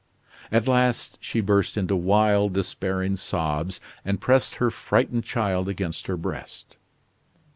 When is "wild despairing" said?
1.95-3.17